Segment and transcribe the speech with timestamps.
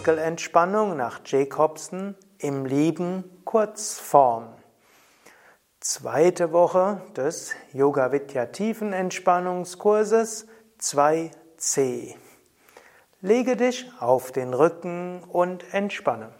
[0.00, 4.48] Muskelentspannung nach Jacobsen im Lieben Kurzform.
[5.78, 10.46] Zweite Woche des Yoga Vidya Tiefenentspannungskurses
[10.80, 12.14] 2c.
[13.20, 16.32] Lege dich auf den Rücken und entspanne.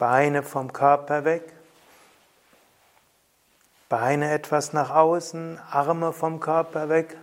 [0.00, 1.61] Beine vom Körper weg.
[3.92, 7.14] Beine etwas nach außen, Arme vom Körper weg,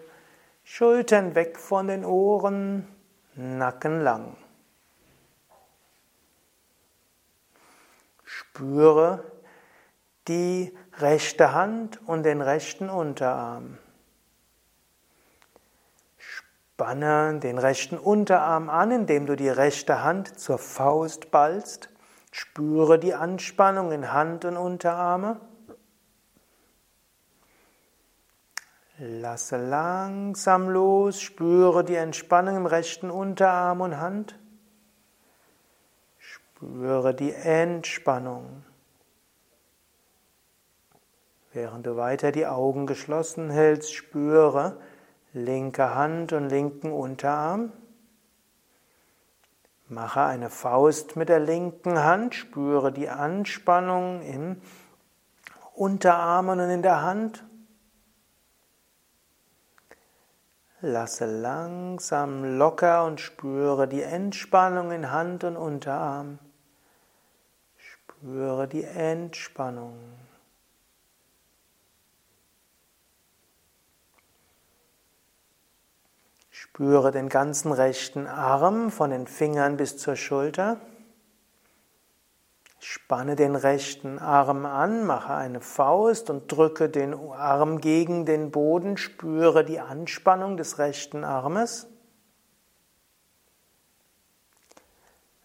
[0.63, 2.87] Schultern weg von den Ohren,
[3.33, 4.37] Nacken lang.
[8.23, 9.23] Spüre
[10.27, 13.79] die rechte Hand und den rechten Unterarm.
[16.19, 21.89] Spanne den rechten Unterarm an, indem du die rechte Hand zur Faust ballst.
[22.29, 25.41] Spüre die Anspannung in Hand und Unterarme.
[29.01, 34.37] Lasse langsam los, spüre die Entspannung im rechten Unterarm und Hand.
[36.17, 38.65] Spüre die Entspannung.
[41.53, 44.81] Während du weiter die Augen geschlossen hältst, spüre
[45.31, 47.71] linke Hand und linken Unterarm.
[49.87, 54.61] Mache eine Faust mit der linken Hand, spüre die Anspannung im
[55.73, 57.45] Unterarm und in der Hand.
[60.81, 66.39] Lasse langsam locker und spüre die Entspannung in Hand und Unterarm.
[67.77, 69.97] Spüre die Entspannung.
[76.49, 80.79] Spüre den ganzen rechten Arm von den Fingern bis zur Schulter.
[82.79, 88.95] Spanne den rechten Arm an, mache eine Faust und drücke den Arm gegen den Boden,
[88.95, 91.87] spüre die Anspannung des rechten Armes.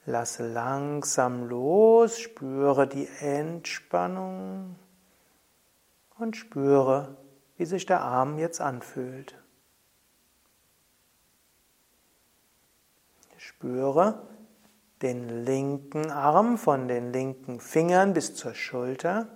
[0.07, 4.77] Lasse langsam los, spüre die Entspannung
[6.19, 7.17] und spüre,
[7.57, 9.37] wie sich der Arm jetzt anfühlt.
[13.39, 14.23] Spüre,
[15.03, 19.29] den linken Arm von den linken Fingern bis zur Schulter.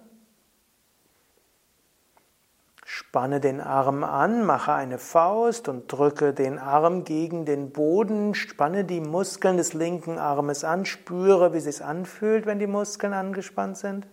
[2.85, 8.85] Spanne den Arm an, mache eine Faust und drücke den Arm gegen den Boden, spanne
[8.85, 13.77] die Muskeln des linken Armes an, spüre, wie es sich anfühlt, wenn die Muskeln angespannt
[13.77, 14.07] sind.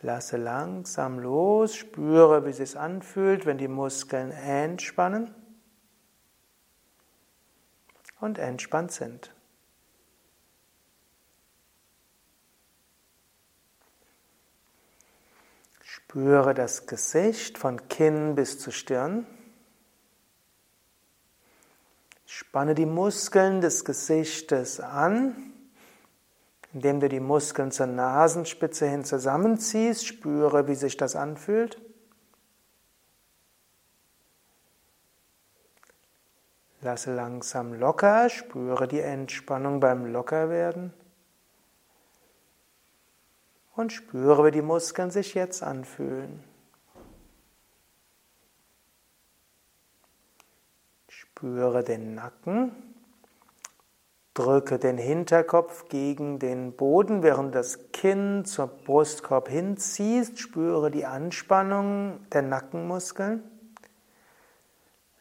[0.00, 5.34] Lasse langsam los, spüre, wie es sich anfühlt, wenn die Muskeln entspannen
[8.24, 9.34] und entspannt sind.
[15.82, 19.26] Spüre das Gesicht von Kinn bis zu Stirn.
[22.24, 25.52] Spanne die Muskeln des Gesichtes an,
[26.72, 30.06] indem du die Muskeln zur Nasenspitze hin zusammenziehst.
[30.06, 31.83] Spüre, wie sich das anfühlt.
[36.84, 40.92] Lasse langsam locker, spüre die Entspannung beim Lockerwerden
[43.74, 46.44] und spüre, wie die Muskeln sich jetzt anfühlen.
[51.08, 52.72] Spüre den Nacken,
[54.34, 62.28] drücke den Hinterkopf gegen den Boden, während das Kinn zum Brustkorb hinziehst, spüre die Anspannung
[62.28, 63.53] der Nackenmuskeln.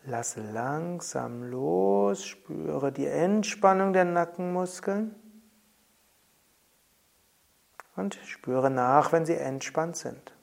[0.05, 5.15] Lasse langsam los, spüre die Entspannung der Nackenmuskeln
[7.95, 10.33] und spüre nach, wenn sie entspannt sind.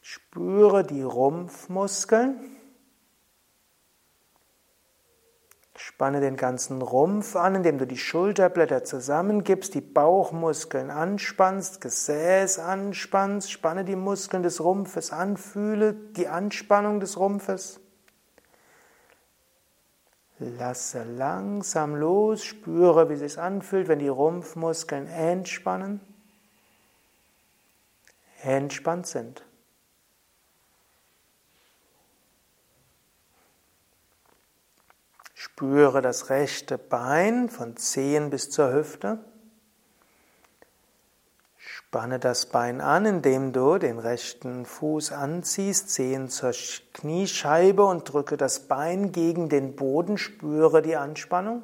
[0.00, 2.55] Spüre die Rumpfmuskeln.
[5.96, 13.50] Spanne den ganzen Rumpf an, indem du die Schulterblätter zusammengibst, die Bauchmuskeln anspannst, Gesäß anspannst,
[13.50, 17.80] spanne die Muskeln des Rumpfes an, fühle die Anspannung des Rumpfes.
[20.38, 26.02] Lasse langsam los, spüre, wie es sich anfühlt, wenn die Rumpfmuskeln entspannen,
[28.42, 29.46] entspannt sind.
[35.58, 39.20] Spüre das rechte Bein von Zehen bis zur Hüfte.
[41.56, 46.52] Spanne das Bein an, indem du den rechten Fuß anziehst, Zehen zur
[46.92, 51.62] Kniescheibe und drücke das Bein gegen den Boden, spüre die Anspannung.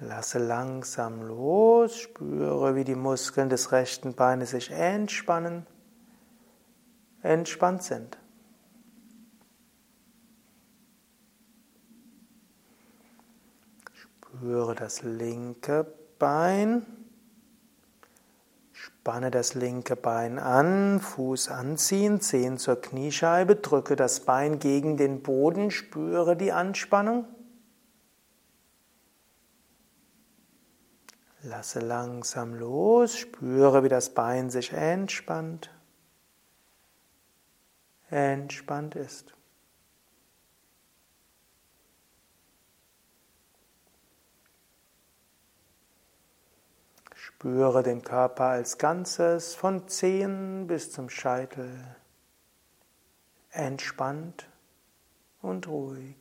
[0.00, 5.66] Lasse langsam los, spüre, wie die Muskeln des rechten Beines sich entspannen,
[7.20, 8.17] entspannt sind.
[14.28, 15.86] Spüre das linke
[16.18, 16.84] Bein.
[18.72, 25.22] Spanne das linke Bein an, Fuß anziehen, Zehen zur Kniescheibe, drücke das Bein gegen den
[25.22, 27.24] Boden, spüre die Anspannung.
[31.42, 35.70] Lasse langsam los, spüre, wie das Bein sich entspannt,
[38.10, 39.37] entspannt ist.
[47.28, 51.94] Spüre den Körper als Ganzes von Zehen bis zum Scheitel.
[53.50, 54.48] Entspannt
[55.42, 56.16] und ruhig.